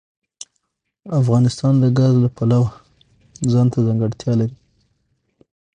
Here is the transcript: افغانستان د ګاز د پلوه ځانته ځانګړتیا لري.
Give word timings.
افغانستان 1.19 1.73
د 1.79 1.85
ګاز 1.97 2.15
د 2.23 2.27
پلوه 2.37 2.69
ځانته 3.51 3.77
ځانګړتیا 3.87 4.33
لري. 4.39 4.57